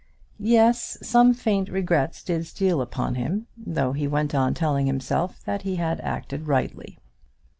Yes; 0.39 0.97
some 1.03 1.31
faint 1.31 1.69
regrets 1.69 2.23
did 2.23 2.47
steal 2.47 2.81
upon 2.81 3.13
him, 3.13 3.45
though 3.55 3.93
he 3.93 4.07
went 4.07 4.33
on 4.33 4.55
telling 4.55 4.87
himself 4.87 5.39
that 5.45 5.61
he 5.61 5.75
had 5.75 5.99
acted 6.01 6.47
rightly. 6.47 6.97